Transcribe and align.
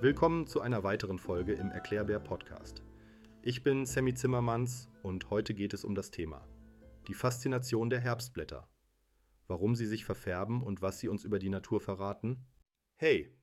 Willkommen 0.00 0.46
zu 0.46 0.60
einer 0.60 0.82
weiteren 0.82 1.18
Folge 1.18 1.54
im 1.54 1.70
Erklärbär 1.70 2.20
Podcast. 2.20 2.82
Ich 3.42 3.62
bin 3.62 3.86
Sammy 3.86 4.14
Zimmermanns 4.14 4.90
und 5.02 5.30
heute 5.30 5.54
geht 5.54 5.72
es 5.72 5.84
um 5.84 5.94
das 5.94 6.10
Thema 6.10 6.46
die 7.08 7.14
Faszination 7.14 7.90
der 7.90 8.00
Herbstblätter. 8.00 8.68
Warum 9.46 9.74
sie 9.74 9.86
sich 9.86 10.04
verfärben 10.04 10.62
und 10.62 10.80
was 10.82 11.00
sie 11.00 11.08
uns 11.08 11.24
über 11.24 11.38
die 11.38 11.50
Natur 11.50 11.80
verraten? 11.80 12.46
Hey, 12.96 13.34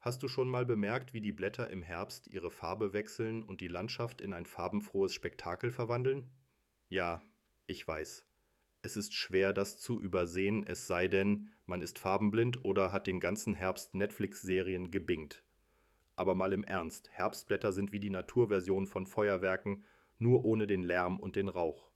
hast 0.00 0.22
du 0.22 0.28
schon 0.28 0.48
mal 0.48 0.66
bemerkt, 0.66 1.14
wie 1.14 1.20
die 1.20 1.32
Blätter 1.32 1.70
im 1.70 1.82
Herbst 1.82 2.26
ihre 2.26 2.50
Farbe 2.50 2.92
wechseln 2.92 3.42
und 3.42 3.60
die 3.60 3.68
Landschaft 3.68 4.20
in 4.20 4.34
ein 4.34 4.46
farbenfrohes 4.46 5.14
Spektakel 5.14 5.70
verwandeln? 5.70 6.30
Ja, 6.88 7.22
ich 7.66 7.86
weiß. 7.86 8.27
Es 8.80 8.96
ist 8.96 9.12
schwer, 9.14 9.52
das 9.52 9.78
zu 9.78 10.00
übersehen, 10.00 10.64
es 10.66 10.86
sei 10.86 11.08
denn, 11.08 11.50
man 11.66 11.82
ist 11.82 11.98
farbenblind 11.98 12.64
oder 12.64 12.92
hat 12.92 13.06
den 13.06 13.18
ganzen 13.18 13.54
Herbst 13.54 13.94
Netflix-Serien 13.94 14.90
gebingt. 14.90 15.42
Aber 16.14 16.34
mal 16.34 16.52
im 16.52 16.64
Ernst, 16.64 17.10
Herbstblätter 17.10 17.72
sind 17.72 17.92
wie 17.92 18.00
die 18.00 18.10
Naturversion 18.10 18.86
von 18.86 19.06
Feuerwerken, 19.06 19.84
nur 20.18 20.44
ohne 20.44 20.66
den 20.66 20.82
Lärm 20.82 21.18
und 21.18 21.36
den 21.36 21.48
Rauch. 21.48 21.90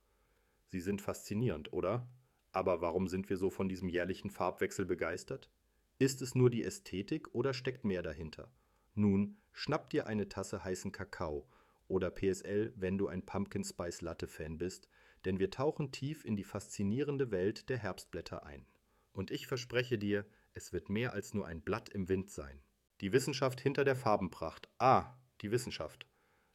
Sie 0.66 0.80
sind 0.80 1.02
faszinierend, 1.02 1.72
oder? 1.72 2.08
Aber 2.50 2.80
warum 2.80 3.08
sind 3.08 3.30
wir 3.30 3.36
so 3.36 3.50
von 3.50 3.68
diesem 3.68 3.88
jährlichen 3.88 4.30
Farbwechsel 4.30 4.84
begeistert? 4.84 5.50
Ist 5.98 6.20
es 6.20 6.34
nur 6.34 6.50
die 6.50 6.64
Ästhetik 6.64 7.34
oder 7.34 7.54
steckt 7.54 7.84
mehr 7.84 8.02
dahinter? 8.02 8.52
Nun, 8.94 9.38
schnapp 9.52 9.90
dir 9.90 10.06
eine 10.06 10.28
Tasse 10.28 10.64
heißen 10.64 10.92
Kakao 10.92 11.48
oder 11.88 12.10
PSL, 12.10 12.72
wenn 12.76 12.98
du 12.98 13.08
ein 13.08 13.24
Pumpkin 13.24 13.64
Spice 13.64 14.02
Latte 14.02 14.26
Fan 14.26 14.58
bist, 14.58 14.88
denn 15.24 15.38
wir 15.38 15.50
tauchen 15.50 15.92
tief 15.92 16.24
in 16.24 16.36
die 16.36 16.44
faszinierende 16.44 17.30
Welt 17.30 17.68
der 17.68 17.78
Herbstblätter 17.78 18.44
ein. 18.44 18.66
Und 19.12 19.30
ich 19.30 19.46
verspreche 19.46 19.98
dir, 19.98 20.24
es 20.54 20.72
wird 20.72 20.88
mehr 20.88 21.12
als 21.12 21.34
nur 21.34 21.46
ein 21.46 21.62
Blatt 21.62 21.88
im 21.88 22.08
Wind 22.08 22.30
sein. 22.30 22.60
Die 23.00 23.12
Wissenschaft 23.12 23.60
hinter 23.60 23.84
der 23.84 23.96
Farbenpracht. 23.96 24.68
Ah, 24.78 25.14
die 25.40 25.50
Wissenschaft. 25.50 26.06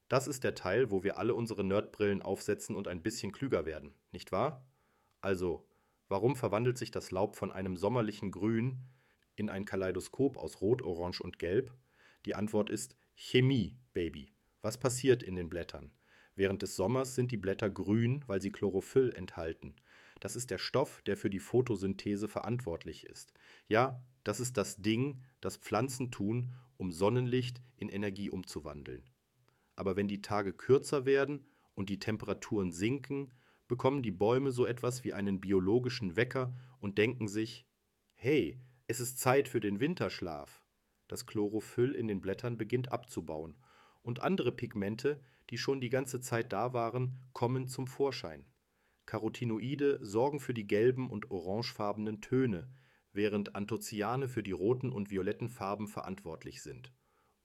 Das 0.09 0.27
ist 0.27 0.43
der 0.43 0.55
Teil, 0.55 0.91
wo 0.91 1.03
wir 1.03 1.17
alle 1.17 1.35
unsere 1.35 1.63
Nerdbrillen 1.63 2.21
aufsetzen 2.21 2.75
und 2.75 2.87
ein 2.87 3.01
bisschen 3.01 3.31
klüger 3.31 3.65
werden, 3.65 3.93
nicht 4.11 4.31
wahr? 4.31 4.65
Also, 5.19 5.67
warum 6.07 6.35
verwandelt 6.35 6.77
sich 6.77 6.91
das 6.91 7.11
Laub 7.11 7.35
von 7.35 7.51
einem 7.51 7.75
sommerlichen 7.75 8.31
Grün 8.31 8.85
in 9.35 9.49
ein 9.49 9.65
Kaleidoskop 9.65 10.37
aus 10.37 10.61
Rot, 10.61 10.81
Orange 10.81 11.21
und 11.21 11.39
Gelb? 11.39 11.73
Die 12.25 12.35
Antwort 12.35 12.69
ist 12.69 12.95
Chemie, 13.15 13.77
Baby. 13.93 14.31
Was 14.61 14.77
passiert 14.77 15.23
in 15.23 15.35
den 15.35 15.49
Blättern? 15.49 15.91
Während 16.37 16.61
des 16.61 16.75
Sommers 16.75 17.15
sind 17.15 17.31
die 17.31 17.37
Blätter 17.37 17.67
grün, 17.67 18.23
weil 18.27 18.39
sie 18.39 18.51
Chlorophyll 18.51 19.11
enthalten. 19.15 19.75
Das 20.19 20.35
ist 20.35 20.51
der 20.51 20.59
Stoff, 20.59 21.01
der 21.07 21.17
für 21.17 21.31
die 21.31 21.39
Photosynthese 21.39 22.27
verantwortlich 22.27 23.07
ist. 23.07 23.33
Ja, 23.67 24.03
das 24.23 24.39
ist 24.39 24.55
das 24.55 24.77
Ding, 24.77 25.23
das 25.41 25.57
Pflanzen 25.57 26.11
tun, 26.11 26.53
um 26.77 26.91
Sonnenlicht 26.91 27.59
in 27.75 27.89
Energie 27.89 28.29
umzuwandeln. 28.29 29.03
Aber 29.75 29.95
wenn 29.95 30.07
die 30.07 30.21
Tage 30.21 30.53
kürzer 30.53 31.07
werden 31.07 31.43
und 31.73 31.89
die 31.89 31.99
Temperaturen 31.99 32.71
sinken, 32.71 33.31
bekommen 33.67 34.03
die 34.03 34.11
Bäume 34.11 34.51
so 34.51 34.67
etwas 34.67 35.03
wie 35.03 35.13
einen 35.13 35.41
biologischen 35.41 36.15
Wecker 36.15 36.53
und 36.79 36.99
denken 36.99 37.27
sich, 37.27 37.65
hey, 38.13 38.59
es 38.85 38.99
ist 38.99 39.19
Zeit 39.19 39.47
für 39.47 39.59
den 39.59 39.79
Winterschlaf. 39.79 40.63
Das 41.07 41.25
Chlorophyll 41.25 41.95
in 41.95 42.07
den 42.07 42.21
Blättern 42.21 42.57
beginnt 42.57 42.91
abzubauen 42.91 43.57
und 44.03 44.21
andere 44.21 44.51
Pigmente, 44.51 45.19
die 45.49 45.57
schon 45.57 45.81
die 45.81 45.89
ganze 45.89 46.19
Zeit 46.19 46.53
da 46.53 46.73
waren, 46.73 47.19
kommen 47.33 47.67
zum 47.67 47.87
Vorschein. 47.87 48.45
Carotinoide 49.05 49.99
sorgen 50.01 50.39
für 50.39 50.53
die 50.53 50.67
gelben 50.67 51.09
und 51.09 51.31
orangefarbenen 51.31 52.21
Töne, 52.21 52.69
während 53.13 53.55
Anthocyane 53.55 54.27
für 54.27 54.43
die 54.43 54.51
roten 54.51 54.91
und 54.91 55.09
violetten 55.09 55.49
Farben 55.49 55.87
verantwortlich 55.87 56.61
sind. 56.61 56.93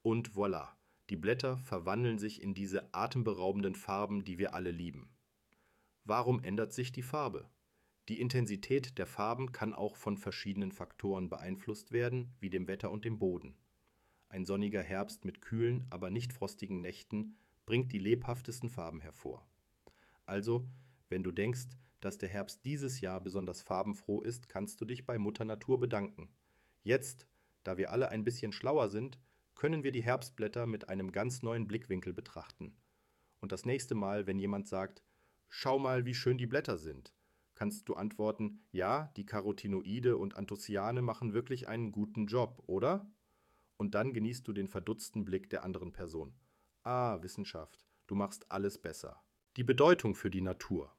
Und 0.03 0.33
voilà, 0.33 0.71
die 1.09 1.17
Blätter 1.17 1.57
verwandeln 1.59 2.19
sich 2.19 2.43
in 2.43 2.55
diese 2.55 2.93
atemberaubenden 2.93 3.75
Farben, 3.75 4.25
die 4.25 4.39
wir 4.39 4.55
alle 4.55 4.71
lieben. 4.71 5.11
Warum 6.05 6.43
ändert 6.43 6.73
sich 6.73 6.91
die 6.91 7.03
Farbe? 7.03 7.49
Die 8.09 8.21
Intensität 8.21 8.99
der 8.99 9.07
Farben 9.07 9.53
kann 9.53 9.73
auch 9.73 9.95
von 9.95 10.17
verschiedenen 10.17 10.73
Faktoren 10.73 11.29
beeinflusst 11.29 11.93
werden, 11.93 12.35
wie 12.41 12.51
dem 12.51 12.67
Wetter 12.67 12.91
und 12.91 13.05
dem 13.05 13.21
Boden. 13.21 13.57
Ein 14.29 14.45
sonniger 14.45 14.83
Herbst 14.83 15.25
mit 15.25 15.41
kühlen, 15.41 15.87
aber 15.91 16.11
nicht 16.11 16.33
frostigen 16.33 16.81
Nächten 16.81 17.37
bringt 17.67 17.93
die 17.93 17.99
lebhaftesten 17.99 18.69
Farben 18.69 19.01
hervor. 19.01 19.47
Also, 20.27 20.69
wenn 21.09 21.23
du 21.23 21.31
denkst, 21.31 21.69
dass 22.01 22.19
der 22.19 22.29
Herbst 22.29 22.65
dieses 22.65 23.01
Jahr 23.01 23.21
besonders 23.21 23.63
farbenfroh 23.63 24.21
ist, 24.23 24.49
kannst 24.49 24.81
du 24.81 24.85
dich 24.85 25.07
bei 25.07 25.19
Mutter 25.19 25.45
Natur 25.45 25.79
bedanken. 25.79 26.29
Jetzt, 26.83 27.29
da 27.63 27.77
wir 27.77 27.93
alle 27.93 28.09
ein 28.09 28.25
bisschen 28.25 28.53
schlauer 28.53 28.89
sind, 28.89 29.21
können 29.55 29.85
wir 29.85 29.93
die 29.93 30.03
Herbstblätter 30.03 30.67
mit 30.67 30.89
einem 30.89 31.13
ganz 31.13 31.43
neuen 31.43 31.69
Blickwinkel 31.69 32.13
betrachten. 32.13 32.77
Und 33.41 33.53
das 33.53 33.65
nächste 33.65 33.95
Mal, 33.95 34.27
wenn 34.27 34.39
jemand 34.39 34.67
sagt, 34.67 35.05
schau 35.49 35.79
mal, 35.79 36.05
wie 36.05 36.15
schön 36.15 36.39
die 36.39 36.47
Blätter 36.47 36.79
sind, 36.79 37.15
kannst 37.55 37.89
du 37.89 37.95
antworten, 37.95 38.65
ja, 38.73 39.13
die 39.17 39.27
Carotinoide 39.27 40.17
und 40.17 40.37
Anthocyane 40.37 41.03
machen 41.03 41.35
wirklich 41.35 41.69
einen 41.69 41.93
guten 41.93 42.27
Job, 42.27 42.63
oder? 42.67 43.09
Und 43.77 43.95
dann 43.95 44.13
genießt 44.13 44.47
du 44.49 44.53
den 44.53 44.69
verdutzten 44.69 45.25
Blick 45.25 45.51
der 45.51 45.63
anderen 45.65 45.93
Person. 45.93 46.35
Ah, 46.85 47.23
Wissenschaft, 47.23 47.87
du 48.09 48.17
machst 48.17 48.51
alles 48.51 48.79
besser. 48.79 49.23
Die 49.57 49.63
Bedeutung 49.63 50.17
für 50.17 50.31
die 50.31 50.41
Natur. 50.41 50.93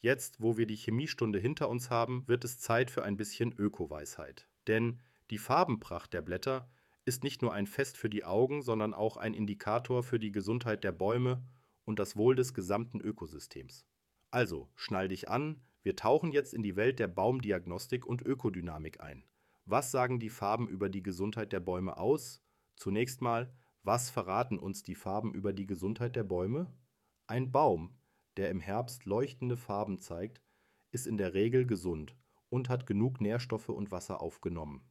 Jetzt, 0.00 0.40
wo 0.40 0.56
wir 0.56 0.66
die 0.66 0.76
Chemiestunde 0.76 1.38
hinter 1.38 1.68
uns 1.68 1.90
haben, 1.90 2.26
wird 2.26 2.44
es 2.44 2.58
Zeit 2.58 2.90
für 2.90 3.02
ein 3.02 3.18
bisschen 3.18 3.52
Ökoweisheit. 3.52 4.48
Denn 4.66 5.00
die 5.30 5.38
Farbenpracht 5.38 6.14
der 6.14 6.22
Blätter 6.22 6.70
ist 7.04 7.22
nicht 7.22 7.42
nur 7.42 7.52
ein 7.52 7.66
Fest 7.66 7.98
für 7.98 8.08
die 8.08 8.24
Augen, 8.24 8.62
sondern 8.62 8.94
auch 8.94 9.18
ein 9.18 9.34
Indikator 9.34 10.02
für 10.02 10.18
die 10.18 10.32
Gesundheit 10.32 10.84
der 10.84 10.92
Bäume 10.92 11.42
und 11.84 11.98
das 11.98 12.16
Wohl 12.16 12.34
des 12.34 12.54
gesamten 12.54 13.00
Ökosystems. 13.00 13.86
Also, 14.30 14.70
schnall 14.74 15.08
dich 15.08 15.28
an, 15.28 15.60
wir 15.82 15.96
tauchen 15.96 16.32
jetzt 16.32 16.54
in 16.54 16.62
die 16.62 16.76
Welt 16.76 16.98
der 16.98 17.08
Baumdiagnostik 17.08 18.06
und 18.06 18.22
Ökodynamik 18.22 19.00
ein. 19.00 19.24
Was 19.66 19.90
sagen 19.90 20.18
die 20.18 20.30
Farben 20.30 20.66
über 20.66 20.88
die 20.88 21.02
Gesundheit 21.02 21.52
der 21.52 21.60
Bäume 21.60 21.96
aus? 21.96 22.42
Zunächst 22.76 23.20
mal, 23.20 23.52
was 23.86 24.10
verraten 24.10 24.58
uns 24.58 24.82
die 24.82 24.94
Farben 24.94 25.32
über 25.32 25.52
die 25.52 25.66
Gesundheit 25.66 26.16
der 26.16 26.24
Bäume? 26.24 26.70
Ein 27.26 27.52
Baum 27.52 27.96
der 28.36 28.50
im 28.50 28.60
Herbst 28.60 29.04
leuchtende 29.04 29.56
Farben 29.56 29.98
zeigt, 29.98 30.42
ist 30.90 31.06
in 31.06 31.16
der 31.16 31.34
Regel 31.34 31.66
gesund 31.66 32.16
und 32.48 32.68
hat 32.68 32.86
genug 32.86 33.20
Nährstoffe 33.20 33.70
und 33.70 33.90
Wasser 33.90 34.20
aufgenommen. 34.20 34.88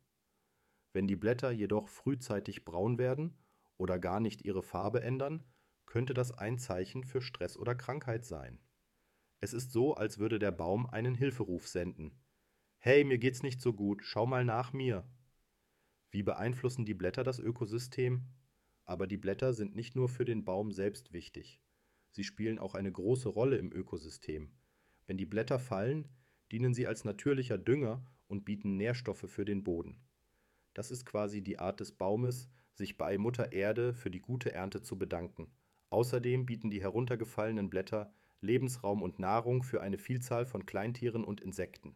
Wenn 0.94 1.08
die 1.08 1.16
Blätter 1.16 1.52
jedoch 1.52 1.88
frühzeitig 1.88 2.66
braun 2.66 2.98
werden 2.98 3.38
oder 3.78 4.00
gar 4.00 4.20
nicht 4.20 4.44
ihre 4.46 4.64
Farbe 4.64 5.02
ändern, 5.02 5.44
könnte 5.86 6.14
das 6.14 6.32
ein 6.32 6.58
Zeichen 6.58 7.04
für 7.04 7.22
Stress 7.22 7.58
oder 7.58 7.76
Krankheit 7.76 8.26
sein. 8.26 8.60
Es 9.42 9.54
ist 9.54 9.72
so, 9.72 9.94
als 9.94 10.18
würde 10.18 10.40
der 10.40 10.52
Baum 10.52 10.88
einen 10.88 11.16
Hilferuf 11.16 11.68
senden. 11.68 12.20
Hey, 12.80 13.04
mir 13.04 13.18
geht's 13.18 13.44
nicht 13.44 13.62
so 13.62 13.74
gut, 13.74 14.02
schau 14.04 14.26
mal 14.26 14.46
nach 14.46 14.74
mir. 14.74 15.08
Wie 16.12 16.24
beeinflussen 16.24 16.86
die 16.86 16.94
Blätter 16.94 17.24
das 17.24 17.40
Ökosystem? 17.40 18.26
Aber 18.86 19.08
die 19.08 19.18
Blätter 19.18 19.54
sind 19.54 19.76
nicht 19.76 19.96
nur 19.96 20.10
für 20.10 20.26
den 20.26 20.46
Baum 20.46 20.72
selbst 20.72 21.12
wichtig. 21.12 21.60
Sie 22.12 22.24
spielen 22.24 22.60
auch 22.60 22.76
eine 22.76 22.92
große 22.92 23.30
Rolle 23.30 23.58
im 23.58 23.72
Ökosystem. 23.72 24.52
Wenn 25.08 25.18
die 25.18 25.26
Blätter 25.26 25.60
fallen, 25.60 26.08
dienen 26.52 26.74
sie 26.74 26.88
als 26.88 27.04
natürlicher 27.04 27.58
Dünger 27.58 28.06
und 28.28 28.46
bieten 28.46 28.78
Nährstoffe 28.78 29.26
für 29.28 29.46
den 29.46 29.64
Boden. 29.64 30.00
Das 30.74 30.92
ist 30.92 31.06
quasi 31.06 31.42
die 31.42 31.60
Art 31.60 31.80
des 31.80 31.92
Baumes, 31.92 32.50
sich 32.74 32.98
bei 32.98 33.18
Mutter 33.18 33.52
Erde 33.52 33.94
für 33.94 34.12
die 34.12 34.20
gute 34.20 34.54
Ernte 34.54 34.82
zu 34.82 34.98
bedanken. 34.98 35.52
Außerdem 35.90 36.46
bieten 36.46 36.70
die 36.70 36.82
heruntergefallenen 36.82 37.70
Blätter 37.70 38.14
Lebensraum 38.42 39.02
und 39.02 39.20
Nahrung 39.20 39.64
für 39.64 39.82
eine 39.82 39.98
Vielzahl 39.98 40.46
von 40.46 40.66
Kleintieren 40.66 41.24
und 41.24 41.42
Insekten. 41.42 41.96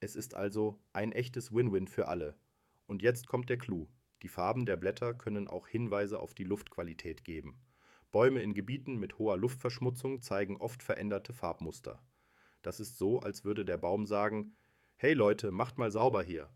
Es 0.00 0.14
ist 0.14 0.34
also 0.34 0.78
ein 0.92 1.12
echtes 1.12 1.52
Win-Win 1.52 1.88
für 1.88 2.08
alle. 2.08 2.36
Und 2.86 3.02
jetzt 3.02 3.26
kommt 3.26 3.48
der 3.48 3.58
Clou. 3.58 3.88
Die 4.22 4.28
Farben 4.28 4.66
der 4.66 4.76
Blätter 4.76 5.14
können 5.14 5.46
auch 5.46 5.68
Hinweise 5.68 6.18
auf 6.18 6.34
die 6.34 6.44
Luftqualität 6.44 7.24
geben. 7.24 7.60
Bäume 8.10 8.42
in 8.42 8.54
Gebieten 8.54 8.96
mit 8.96 9.18
hoher 9.18 9.36
Luftverschmutzung 9.36 10.22
zeigen 10.22 10.56
oft 10.56 10.82
veränderte 10.82 11.32
Farbmuster. 11.32 12.02
Das 12.62 12.80
ist 12.80 12.98
so, 12.98 13.20
als 13.20 13.44
würde 13.44 13.64
der 13.64 13.78
Baum 13.78 14.06
sagen: 14.06 14.56
Hey 14.96 15.14
Leute, 15.14 15.50
macht 15.50 15.78
mal 15.78 15.90
sauber 15.90 16.22
hier. 16.22 16.50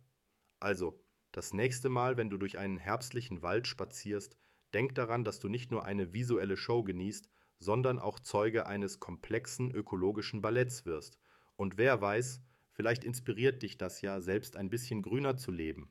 Also, 0.58 1.00
das 1.30 1.52
nächste 1.52 1.88
Mal, 1.88 2.16
wenn 2.16 2.30
du 2.30 2.36
durch 2.36 2.58
einen 2.58 2.78
herbstlichen 2.78 3.42
Wald 3.42 3.66
spazierst, 3.66 4.36
denk 4.74 4.94
daran, 4.94 5.24
dass 5.24 5.38
du 5.38 5.48
nicht 5.48 5.70
nur 5.70 5.84
eine 5.84 6.12
visuelle 6.12 6.56
Show 6.56 6.82
genießt, 6.82 7.28
sondern 7.58 7.98
auch 7.98 8.18
Zeuge 8.18 8.66
eines 8.66 8.98
komplexen 8.98 9.70
ökologischen 9.70 10.42
Balletts 10.42 10.84
wirst. 10.84 11.18
Und 11.56 11.78
wer 11.78 12.00
weiß, 12.00 12.42
vielleicht 12.72 13.04
inspiriert 13.04 13.62
dich 13.62 13.78
das 13.78 14.00
ja, 14.00 14.20
selbst 14.20 14.56
ein 14.56 14.70
bisschen 14.70 15.02
grüner 15.02 15.36
zu 15.36 15.52
leben. 15.52 15.88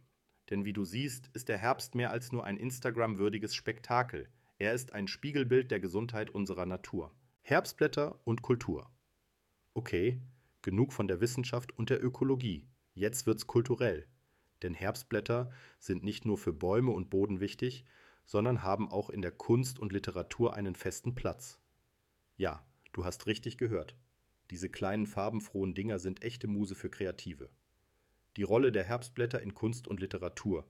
Denn 0.52 0.66
wie 0.66 0.74
du 0.74 0.84
siehst, 0.84 1.30
ist 1.34 1.48
der 1.48 1.58
Herbst 1.58 1.96
mehr 1.96 2.12
als 2.12 2.34
nur 2.34 2.44
ein 2.44 2.58
Instagram-würdiges 2.58 3.56
Spektakel. 3.56 4.28
Er 4.60 4.74
ist 4.74 4.92
ein 4.94 5.08
Spiegelbild 5.08 5.72
der 5.72 5.80
Gesundheit 5.80 6.30
unserer 6.30 6.66
Natur. 6.66 7.12
Herbstblätter 7.42 8.20
und 8.26 8.42
Kultur. 8.42 8.92
Okay, 9.74 10.22
genug 10.62 10.92
von 10.92 11.08
der 11.08 11.22
Wissenschaft 11.22 11.72
und 11.78 11.90
der 11.90 12.04
Ökologie. 12.04 12.68
Jetzt 12.94 13.26
wird's 13.26 13.48
kulturell. 13.48 14.06
Denn 14.62 14.74
Herbstblätter 14.74 15.52
sind 15.80 16.04
nicht 16.04 16.26
nur 16.26 16.38
für 16.38 16.54
Bäume 16.54 16.92
und 16.92 17.10
Boden 17.10 17.40
wichtig, 17.40 17.86
sondern 18.26 18.62
haben 18.62 18.92
auch 18.92 19.10
in 19.10 19.22
der 19.22 19.32
Kunst 19.32 19.80
und 19.80 19.94
Literatur 19.94 20.54
einen 20.54 20.76
festen 20.76 21.16
Platz. 21.16 21.60
Ja, 22.36 22.64
du 22.92 23.06
hast 23.06 23.26
richtig 23.26 23.58
gehört. 23.58 23.96
Diese 24.52 24.70
kleinen 24.70 25.08
farbenfrohen 25.08 25.74
Dinger 25.74 25.98
sind 25.98 26.24
echte 26.24 26.48
Muse 26.48 26.76
für 26.76 26.90
Kreative. 26.90 27.50
Die 28.38 28.44
Rolle 28.44 28.72
der 28.72 28.86
Herbstblätter 28.86 29.42
in 29.42 29.54
Kunst 29.54 29.90
und 29.90 30.00
Literatur. 30.00 30.66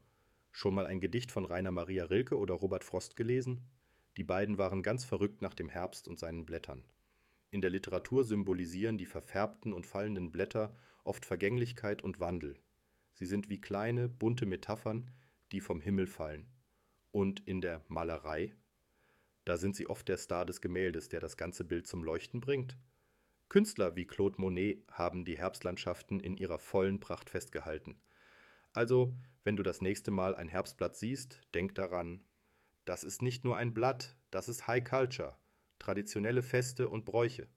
Schon 0.52 0.74
mal 0.74 0.88
ein 0.88 1.00
Gedicht 1.00 1.32
von 1.32 1.46
Rainer 1.46 1.70
Maria 1.70 2.06
Rilke 2.06 2.36
oder 2.38 2.56
Robert 2.56 2.84
Frost 2.84 3.16
gelesen? 3.16 3.62
Die 4.18 4.24
beiden 4.24 4.58
waren 4.58 4.82
ganz 4.82 5.06
verrückt 5.06 5.44
nach 5.44 5.54
dem 5.54 5.70
Herbst 5.70 6.08
und 6.08 6.18
seinen 6.18 6.46
Blättern. 6.46 6.84
In 7.52 7.62
der 7.62 7.70
Literatur 7.70 8.24
symbolisieren 8.24 8.98
die 8.98 9.06
verfärbten 9.06 9.74
und 9.74 9.86
fallenden 9.86 10.32
Blätter 10.32 10.76
oft 11.04 11.24
Vergänglichkeit 11.24 12.02
und 12.02 12.20
Wandel. 12.20 12.58
Sie 13.14 13.28
sind 13.28 13.48
wie 13.50 13.62
kleine, 13.62 14.10
bunte 14.10 14.48
Metaphern, 14.48 15.12
die 15.52 15.62
vom 15.62 15.82
Himmel 15.82 16.08
fallen. 16.08 16.48
Und 17.12 17.42
in 17.48 17.62
der 17.62 17.84
Malerei? 17.88 18.56
Da 19.46 19.58
sind 19.58 19.76
sie 19.76 19.88
oft 19.88 20.08
der 20.08 20.18
Star 20.18 20.46
des 20.46 20.62
Gemäldes, 20.62 21.10
der 21.10 21.20
das 21.20 21.38
ganze 21.38 21.64
Bild 21.64 21.86
zum 21.86 22.04
Leuchten 22.04 22.42
bringt. 22.42 22.76
Künstler 23.52 23.98
wie 23.98 24.08
Claude 24.08 24.40
Monet 24.40 24.82
haben 24.94 25.26
die 25.26 25.38
Herbstlandschaften 25.38 26.22
in 26.22 26.38
ihrer 26.38 26.58
vollen 26.58 27.02
Pracht 27.02 27.30
festgehalten. 27.30 28.00
Also, 28.72 29.14
wenn 29.44 29.58
du 29.58 29.62
das 29.62 29.82
nächste 29.82 30.10
Mal 30.10 30.36
ein 30.36 30.48
Herbstblatt 30.48 30.96
siehst, 30.96 31.42
denk 31.54 31.76
daran, 31.76 32.24
das 32.86 33.04
ist 33.04 33.22
nicht 33.22 33.44
nur 33.44 33.58
ein 33.58 33.74
Blatt, 33.74 34.16
das 34.30 34.48
ist 34.48 34.68
High 34.68 34.86
Culture, 34.86 35.36
traditionelle 35.80 36.44
Feste 36.44 36.88
und 36.88 37.04
Bräuche. 37.04 37.50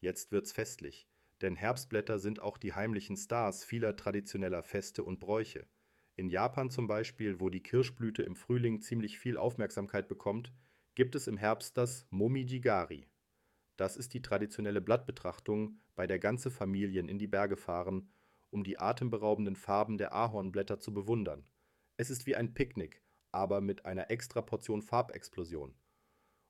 Jetzt 0.00 0.32
wird's 0.32 0.52
festlich, 0.52 1.08
denn 1.40 1.56
Herbstblätter 1.56 2.18
sind 2.18 2.42
auch 2.42 2.58
die 2.58 2.74
heimlichen 2.74 3.16
Stars 3.16 3.64
vieler 3.64 3.96
traditioneller 3.96 4.62
Feste 4.62 5.02
und 5.02 5.18
Bräuche. 5.18 5.66
In 6.16 6.28
Japan 6.28 6.68
zum 6.68 6.88
Beispiel, 6.88 7.40
wo 7.40 7.48
die 7.48 7.62
Kirschblüte 7.62 8.22
im 8.22 8.36
Frühling 8.36 8.82
ziemlich 8.82 9.18
viel 9.18 9.38
Aufmerksamkeit 9.38 10.08
bekommt, 10.08 10.52
gibt 10.94 11.14
es 11.14 11.26
im 11.26 11.38
Herbst 11.38 11.78
das 11.78 12.06
Momijigari. 12.10 13.06
Das 13.76 13.96
ist 13.96 14.14
die 14.14 14.22
traditionelle 14.22 14.80
Blattbetrachtung, 14.80 15.78
bei 15.94 16.06
der 16.06 16.18
ganze 16.18 16.50
Familien 16.50 17.08
in 17.08 17.18
die 17.18 17.26
Berge 17.26 17.56
fahren, 17.56 18.08
um 18.50 18.64
die 18.64 18.78
atemberaubenden 18.78 19.56
Farben 19.56 19.98
der 19.98 20.14
Ahornblätter 20.14 20.78
zu 20.78 20.94
bewundern. 20.94 21.44
Es 21.96 22.10
ist 22.10 22.26
wie 22.26 22.36
ein 22.36 22.54
Picknick, 22.54 23.02
aber 23.32 23.60
mit 23.60 23.84
einer 23.84 24.10
extra 24.10 24.40
Portion 24.40 24.82
Farbexplosion. 24.82 25.74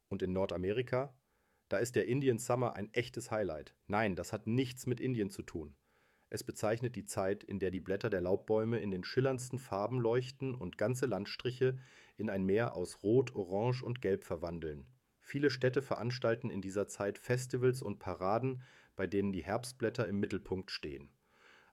Und 0.09 0.23
in 0.23 0.33
Nordamerika? 0.33 1.15
Da 1.69 1.79
ist 1.79 1.97
der 1.97 2.07
Indian 2.07 2.39
Summer 2.39 2.77
ein 2.77 2.93
echtes 2.93 3.33
Highlight. 3.33 3.75
Nein, 3.89 4.15
das 4.15 4.33
hat 4.33 4.47
nichts 4.47 4.87
mit 4.87 5.01
Indien 5.01 5.31
zu 5.31 5.43
tun. 5.43 5.75
Es 6.29 6.45
bezeichnet 6.45 6.95
die 6.97 7.07
Zeit, 7.07 7.43
in 7.43 7.59
der 7.59 7.71
die 7.71 7.81
Blätter 7.81 8.11
der 8.11 8.21
Laubbäume 8.21 8.79
in 8.79 8.91
den 8.91 9.05
schillerndsten 9.05 9.59
Farben 9.59 10.01
leuchten 10.01 10.55
und 10.55 10.79
ganze 10.79 11.07
Landstriche 11.07 11.79
in 12.17 12.31
ein 12.31 12.45
Meer 12.45 12.75
aus 12.77 13.03
Rot, 13.03 13.35
Orange 13.35 13.83
und 13.83 14.01
Gelb 14.01 14.25
verwandeln. 14.25 14.87
Viele 15.29 15.51
Städte 15.51 15.83
veranstalten 15.83 16.51
in 16.51 16.63
dieser 16.63 16.87
Zeit 16.87 17.19
Festivals 17.19 17.83
und 17.83 17.99
Paraden, 17.99 18.63
bei 18.95 19.09
denen 19.09 19.33
die 19.33 19.43
Herbstblätter 19.43 20.07
im 20.07 20.21
Mittelpunkt 20.21 20.71
stehen. 20.71 21.11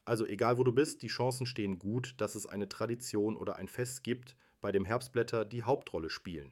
Also 0.05 0.25
egal 0.25 0.57
wo 0.57 0.63
du 0.63 0.71
bist, 0.71 1.03
die 1.03 1.07
Chancen 1.07 1.45
stehen 1.45 1.77
gut, 1.77 2.15
dass 2.17 2.33
es 2.33 2.47
eine 2.47 2.67
Tradition 2.67 3.37
oder 3.37 3.57
ein 3.57 3.67
Fest 3.67 4.03
gibt, 4.03 4.35
bei 4.59 4.71
dem 4.71 4.85
Herbstblätter 4.85 5.45
die 5.45 5.61
Hauptrolle 5.61 6.09
spielen. 6.09 6.51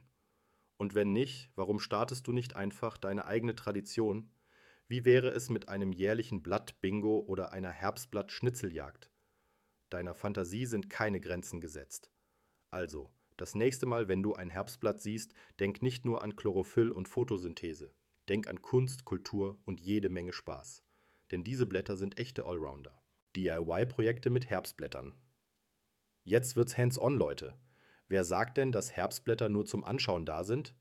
Und 0.76 0.94
wenn 0.94 1.12
nicht, 1.12 1.50
warum 1.56 1.80
startest 1.80 2.28
du 2.28 2.32
nicht 2.32 2.54
einfach 2.54 2.96
deine 2.96 3.24
eigene 3.24 3.56
Tradition? 3.56 4.30
Wie 4.86 5.04
wäre 5.04 5.30
es 5.30 5.50
mit 5.50 5.68
einem 5.68 5.90
jährlichen 5.90 6.40
Blatt-Bingo 6.40 7.18
oder 7.18 7.52
einer 7.52 7.70
Herbstblatt-Schnitzeljagd? 7.70 9.10
Deiner 9.90 10.14
Fantasie 10.14 10.66
sind 10.66 10.88
keine 10.88 11.18
Grenzen 11.18 11.60
gesetzt. 11.60 12.12
Also, 12.70 13.12
das 13.42 13.56
nächste 13.56 13.86
Mal, 13.86 14.06
wenn 14.06 14.22
du 14.22 14.34
ein 14.34 14.50
Herbstblatt 14.50 15.00
siehst, 15.00 15.34
denk 15.58 15.82
nicht 15.82 16.04
nur 16.04 16.22
an 16.22 16.36
Chlorophyll 16.36 16.92
und 16.92 17.08
Photosynthese. 17.08 17.92
Denk 18.28 18.46
an 18.46 18.62
Kunst, 18.62 19.04
Kultur 19.04 19.58
und 19.64 19.80
jede 19.80 20.10
Menge 20.10 20.32
Spaß. 20.32 20.84
Denn 21.32 21.42
diese 21.42 21.66
Blätter 21.66 21.96
sind 21.96 22.20
echte 22.20 22.46
Allrounder. 22.46 23.02
DIY-Projekte 23.34 24.30
mit 24.30 24.48
Herbstblättern. 24.48 25.16
Jetzt 26.22 26.54
wird's 26.54 26.78
hands-on, 26.78 27.16
Leute. 27.16 27.58
Wer 28.06 28.22
sagt 28.22 28.58
denn, 28.58 28.70
dass 28.70 28.92
Herbstblätter 28.92 29.48
nur 29.48 29.66
zum 29.66 29.82
Anschauen 29.82 30.24
da 30.24 30.44
sind? 30.44 30.76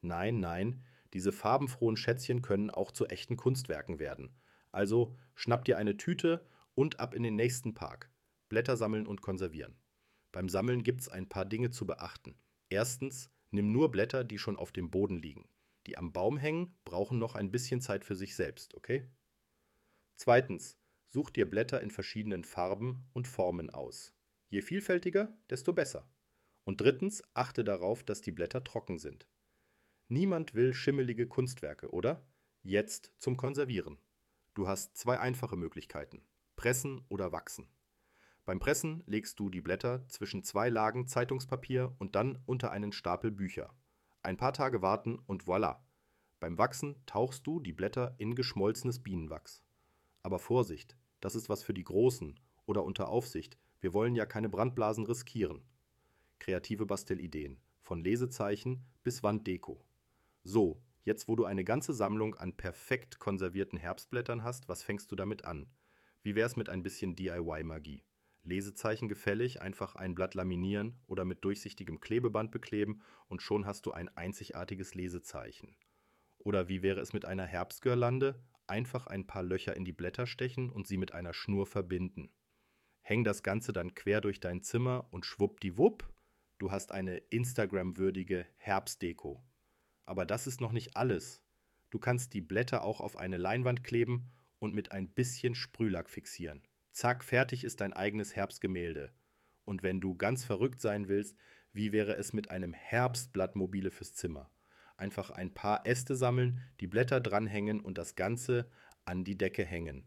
Nein, 0.00 0.40
nein, 0.40 0.82
diese 1.14 1.30
farbenfrohen 1.30 1.96
Schätzchen 1.96 2.42
können 2.42 2.70
auch 2.70 2.90
zu 2.90 3.06
echten 3.06 3.36
Kunstwerken 3.36 4.00
werden. 4.00 4.34
Also 4.72 5.16
schnapp 5.36 5.64
dir 5.66 5.78
eine 5.78 5.96
Tüte 5.96 6.44
und 6.74 6.98
ab 6.98 7.14
in 7.14 7.22
den 7.22 7.36
nächsten 7.36 7.74
Park. 7.74 8.10
Blätter 8.48 8.76
sammeln 8.76 9.06
und 9.06 9.22
konservieren. 9.22 9.76
Beim 10.32 10.48
Sammeln 10.48 10.82
gibt 10.82 11.02
es 11.02 11.08
ein 11.08 11.28
paar 11.28 11.44
Dinge 11.44 11.70
zu 11.70 11.86
beachten. 11.86 12.34
Erstens, 12.70 13.30
nimm 13.50 13.70
nur 13.70 13.90
Blätter, 13.90 14.24
die 14.24 14.38
schon 14.38 14.56
auf 14.56 14.72
dem 14.72 14.90
Boden 14.90 15.18
liegen. 15.18 15.48
Die 15.86 15.98
am 15.98 16.12
Baum 16.12 16.38
hängen, 16.38 16.74
brauchen 16.84 17.18
noch 17.18 17.34
ein 17.34 17.50
bisschen 17.50 17.80
Zeit 17.80 18.04
für 18.04 18.16
sich 18.16 18.34
selbst, 18.34 18.74
okay? 18.74 19.08
Zweitens, 20.16 20.78
such 21.10 21.30
dir 21.30 21.48
Blätter 21.48 21.80
in 21.80 21.90
verschiedenen 21.90 22.44
Farben 22.44 23.04
und 23.12 23.28
Formen 23.28 23.68
aus. 23.70 24.14
Je 24.48 24.62
vielfältiger, 24.62 25.36
desto 25.50 25.72
besser. 25.72 26.10
Und 26.64 26.80
drittens, 26.80 27.22
achte 27.34 27.64
darauf, 27.64 28.02
dass 28.04 28.22
die 28.22 28.32
Blätter 28.32 28.64
trocken 28.64 28.98
sind. 28.98 29.28
Niemand 30.08 30.54
will 30.54 30.72
schimmelige 30.72 31.26
Kunstwerke, 31.26 31.90
oder? 31.90 32.26
Jetzt 32.62 33.12
zum 33.18 33.36
Konservieren. 33.36 33.98
Du 34.54 34.68
hast 34.68 34.96
zwei 34.96 35.18
einfache 35.18 35.56
Möglichkeiten: 35.56 36.22
Pressen 36.54 37.04
oder 37.08 37.32
Wachsen. 37.32 37.66
Beim 38.44 38.58
Pressen 38.58 39.04
legst 39.06 39.38
du 39.38 39.50
die 39.50 39.60
Blätter 39.60 40.06
zwischen 40.08 40.42
zwei 40.42 40.68
Lagen 40.68 41.06
Zeitungspapier 41.06 41.94
und 41.98 42.16
dann 42.16 42.42
unter 42.44 42.72
einen 42.72 42.90
Stapel 42.90 43.30
Bücher. 43.30 43.72
Ein 44.22 44.36
paar 44.36 44.52
Tage 44.52 44.82
warten 44.82 45.20
und 45.26 45.44
voilà. 45.44 45.78
Beim 46.40 46.58
Wachsen 46.58 46.96
tauchst 47.06 47.46
du 47.46 47.60
die 47.60 47.72
Blätter 47.72 48.16
in 48.18 48.34
geschmolzenes 48.34 49.00
Bienenwachs. 49.00 49.62
Aber 50.24 50.40
Vorsicht, 50.40 50.96
das 51.20 51.36
ist 51.36 51.48
was 51.48 51.62
für 51.62 51.72
die 51.72 51.84
Großen 51.84 52.38
oder 52.66 52.82
unter 52.82 53.08
Aufsicht. 53.08 53.58
Wir 53.80 53.94
wollen 53.94 54.16
ja 54.16 54.26
keine 54.26 54.48
Brandblasen 54.48 55.06
riskieren. 55.06 55.62
Kreative 56.40 56.84
Bastelideen. 56.84 57.60
Von 57.80 58.02
Lesezeichen 58.02 58.84
bis 59.04 59.22
Wanddeko. 59.22 59.84
So, 60.42 60.82
jetzt 61.04 61.28
wo 61.28 61.36
du 61.36 61.44
eine 61.44 61.62
ganze 61.62 61.92
Sammlung 61.92 62.34
an 62.34 62.56
perfekt 62.56 63.20
konservierten 63.20 63.78
Herbstblättern 63.78 64.42
hast, 64.42 64.68
was 64.68 64.82
fängst 64.82 65.12
du 65.12 65.16
damit 65.16 65.44
an? 65.44 65.68
Wie 66.24 66.34
wär's 66.34 66.56
mit 66.56 66.68
ein 66.68 66.82
bisschen 66.82 67.14
DIY-Magie? 67.14 68.02
Lesezeichen 68.44 69.08
gefällig, 69.08 69.62
einfach 69.62 69.94
ein 69.94 70.14
Blatt 70.14 70.34
laminieren 70.34 71.00
oder 71.06 71.24
mit 71.24 71.44
durchsichtigem 71.44 72.00
Klebeband 72.00 72.50
bekleben 72.50 73.02
und 73.28 73.42
schon 73.42 73.66
hast 73.66 73.86
du 73.86 73.92
ein 73.92 74.08
einzigartiges 74.16 74.94
Lesezeichen. 74.94 75.76
Oder 76.38 76.68
wie 76.68 76.82
wäre 76.82 77.00
es 77.00 77.12
mit 77.12 77.24
einer 77.24 77.46
Herbstgirlande? 77.46 78.42
Einfach 78.66 79.06
ein 79.06 79.26
paar 79.26 79.42
Löcher 79.42 79.76
in 79.76 79.84
die 79.84 79.92
Blätter 79.92 80.26
stechen 80.26 80.70
und 80.70 80.86
sie 80.86 80.96
mit 80.96 81.12
einer 81.12 81.34
Schnur 81.34 81.66
verbinden. 81.66 82.32
Häng 83.00 83.24
das 83.24 83.42
Ganze 83.42 83.72
dann 83.72 83.94
quer 83.94 84.20
durch 84.20 84.40
dein 84.40 84.62
Zimmer 84.62 85.06
und 85.10 85.26
schwuppdiwupp, 85.26 86.08
du 86.58 86.70
hast 86.70 86.92
eine 86.92 87.18
Instagram-würdige 87.18 88.46
Herbstdeko. 88.56 89.42
Aber 90.04 90.26
das 90.26 90.46
ist 90.46 90.60
noch 90.60 90.72
nicht 90.72 90.96
alles. 90.96 91.42
Du 91.90 91.98
kannst 91.98 92.34
die 92.34 92.40
Blätter 92.40 92.84
auch 92.84 93.00
auf 93.00 93.16
eine 93.16 93.36
Leinwand 93.36 93.84
kleben 93.84 94.32
und 94.58 94.74
mit 94.74 94.92
ein 94.92 95.08
bisschen 95.08 95.54
Sprühlack 95.54 96.08
fixieren. 96.08 96.62
Zack, 96.92 97.24
fertig 97.24 97.64
ist 97.64 97.80
dein 97.80 97.94
eigenes 97.94 98.36
Herbstgemälde. 98.36 99.12
Und 99.64 99.82
wenn 99.82 100.00
du 100.00 100.14
ganz 100.14 100.44
verrückt 100.44 100.80
sein 100.80 101.08
willst, 101.08 101.36
wie 101.72 101.90
wäre 101.90 102.16
es 102.16 102.34
mit 102.34 102.50
einem 102.50 102.74
Herbstblattmobile 102.74 103.90
fürs 103.90 104.14
Zimmer? 104.14 104.50
Einfach 104.98 105.30
ein 105.30 105.54
paar 105.54 105.86
Äste 105.86 106.16
sammeln, 106.16 106.60
die 106.80 106.86
Blätter 106.86 107.20
dranhängen 107.20 107.80
und 107.80 107.96
das 107.96 108.14
Ganze 108.14 108.70
an 109.06 109.24
die 109.24 109.38
Decke 109.38 109.64
hängen. 109.64 110.04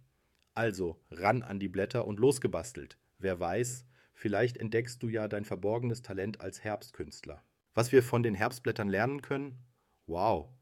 Also 0.54 1.04
ran 1.10 1.42
an 1.42 1.60
die 1.60 1.68
Blätter 1.68 2.06
und 2.06 2.20
losgebastelt. 2.20 3.00
Wer 3.18 3.40
weiß, 3.40 3.86
vielleicht 4.14 4.58
entdeckst 4.58 5.02
du 5.02 5.10
ja 5.10 5.28
dein 5.28 5.44
verborgenes 5.44 6.04
Talent 6.04 6.40
als 6.40 6.64
Herbstkünstler. 6.64 7.44
Was 7.74 7.92
wir 7.92 8.04
von 8.04 8.22
den 8.22 8.36
Herbstblättern 8.36 8.88
lernen 8.88 9.22
können? 9.22 9.58
Wow, 10.06 10.54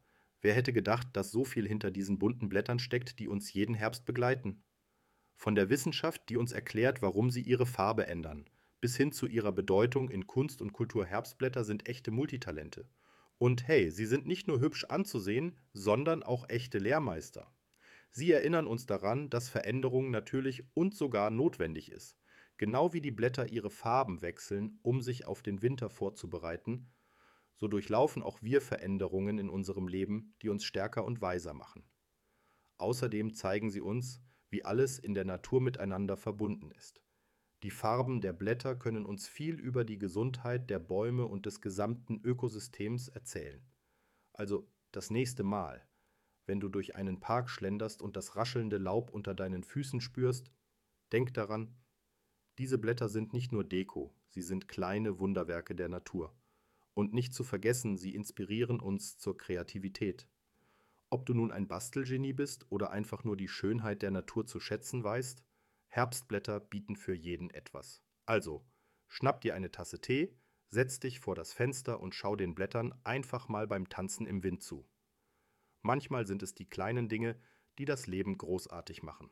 wer 0.41 0.53
hätte 0.53 0.71
gedacht, 0.71 1.09
dass 1.13 1.31
so 1.31 1.43
viel 1.43 1.67
hinter 1.67 1.91
diesen 1.91 2.17
bunten 2.17 2.47
Blättern 2.47 2.79
steckt, 2.79 3.19
die 3.19 3.27
uns 3.27 3.51
jeden 3.51 3.75
Herbst 3.75 4.05
begleiten? 4.05 4.63
Von 5.35 5.55
der 5.55 5.69
Wissenschaft, 5.69 6.29
die 6.29 6.37
uns 6.37 6.51
erklärt, 6.51 7.01
warum 7.01 7.29
sie 7.29 7.41
ihre 7.41 7.65
Farbe 7.65 8.07
ändern, 8.07 8.49
bis 8.81 8.95
hin 8.95 9.11
zu 9.11 9.27
ihrer 9.27 9.51
Bedeutung 9.51 10.09
in 10.09 10.27
Kunst 10.27 10.61
und 10.61 10.73
Kultur 10.73 11.05
Herbstblätter 11.05 11.63
sind 11.63 11.87
echte 11.87 12.11
Multitalente. 12.11 12.87
Und 13.37 13.67
hey, 13.67 13.91
sie 13.91 14.05
sind 14.05 14.25
nicht 14.25 14.47
nur 14.47 14.61
hübsch 14.61 14.85
anzusehen, 14.85 15.57
sondern 15.73 16.23
auch 16.23 16.49
echte 16.49 16.79
Lehrmeister. 16.79 17.53
Sie 18.11 18.31
erinnern 18.31 18.67
uns 18.67 18.85
daran, 18.85 19.29
dass 19.29 19.49
Veränderung 19.49 20.11
natürlich 20.11 20.63
und 20.75 20.95
sogar 20.95 21.31
notwendig 21.31 21.91
ist. 21.91 22.17
Genau 22.57 22.93
wie 22.93 23.01
die 23.01 23.11
Blätter 23.11 23.51
ihre 23.51 23.71
Farben 23.71 24.21
wechseln, 24.21 24.79
um 24.83 25.01
sich 25.01 25.25
auf 25.25 25.41
den 25.41 25.61
Winter 25.61 25.89
vorzubereiten, 25.89 26.93
so 27.55 27.67
durchlaufen 27.67 28.21
auch 28.21 28.41
wir 28.41 28.61
Veränderungen 28.61 29.39
in 29.39 29.49
unserem 29.49 29.87
Leben, 29.87 30.35
die 30.41 30.49
uns 30.49 30.63
stärker 30.65 31.05
und 31.05 31.21
weiser 31.21 31.53
machen. 31.53 31.83
Außerdem 32.77 33.33
zeigen 33.33 33.71
sie 33.71 33.81
uns, 33.81 34.21
wie 34.53 34.63
alles 34.63 34.99
in 34.99 35.15
der 35.15 35.25
Natur 35.25 35.59
miteinander 35.59 36.15
verbunden 36.15 36.69
ist. 36.71 37.01
Die 37.63 37.71
Farben 37.71 38.21
der 38.21 38.33
Blätter 38.33 38.75
können 38.75 39.03
uns 39.03 39.27
viel 39.27 39.59
über 39.59 39.83
die 39.83 39.97
Gesundheit 39.97 40.69
der 40.69 40.77
Bäume 40.77 41.25
und 41.25 41.47
des 41.47 41.59
gesamten 41.59 42.21
Ökosystems 42.23 43.07
erzählen. 43.07 43.65
Also 44.31 44.69
das 44.91 45.09
nächste 45.09 45.43
Mal, 45.43 45.83
wenn 46.45 46.59
du 46.59 46.69
durch 46.69 46.95
einen 46.95 47.19
Park 47.19 47.49
schlenderst 47.49 48.03
und 48.03 48.15
das 48.15 48.35
raschelnde 48.35 48.77
Laub 48.77 49.09
unter 49.09 49.33
deinen 49.33 49.63
Füßen 49.63 50.01
spürst, 50.01 50.51
denk 51.11 51.33
daran, 51.33 51.75
diese 52.59 52.77
Blätter 52.77 53.09
sind 53.09 53.33
nicht 53.33 53.51
nur 53.51 53.63
Deko, 53.63 54.13
sie 54.29 54.43
sind 54.43 54.67
kleine 54.67 55.17
Wunderwerke 55.17 55.73
der 55.73 55.89
Natur. 55.89 56.37
Und 56.93 57.11
nicht 57.11 57.33
zu 57.33 57.43
vergessen, 57.43 57.97
sie 57.97 58.13
inspirieren 58.13 58.79
uns 58.79 59.17
zur 59.17 59.35
Kreativität. 59.35 60.27
Ob 61.13 61.27
du 61.27 61.35
nun 61.35 61.51
ein 61.51 61.67
Bastelgenie 61.67 62.33
bist 62.33 62.65
oder 62.71 62.89
einfach 62.89 63.23
nur 63.23 63.37
die 63.37 63.47
Schönheit 63.47 64.01
der 64.01 64.09
Natur 64.09 64.47
zu 64.47 64.59
schätzen 64.59 65.03
weißt, 65.03 65.43
Herbstblätter 65.89 66.59
bieten 66.59 66.95
für 66.95 67.13
jeden 67.13 67.51
etwas. 67.51 68.01
Also, 68.25 68.65
schnapp 69.09 69.39
dir 69.41 69.53
eine 69.53 69.69
Tasse 69.69 70.01
Tee, 70.01 70.35
setz 70.69 70.99
dich 70.99 71.19
vor 71.19 71.35
das 71.35 71.53
Fenster 71.53 71.99
und 71.99 72.15
schau 72.15 72.35
den 72.35 72.55
Blättern 72.55 72.99
einfach 73.03 73.47
mal 73.47 73.67
beim 73.67 73.89
Tanzen 73.89 74.25
im 74.25 74.41
Wind 74.41 74.63
zu. 74.63 74.89
Manchmal 75.83 76.25
sind 76.25 76.41
es 76.41 76.55
die 76.55 76.67
kleinen 76.67 77.09
Dinge, 77.09 77.39
die 77.77 77.85
das 77.85 78.07
Leben 78.07 78.35
großartig 78.35 79.03
machen. 79.03 79.29